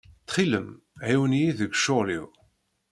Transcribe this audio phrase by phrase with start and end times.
[0.23, 0.69] Ttxil-m
[1.07, 2.27] ɛiwen-iyi deg ccɣel-iw.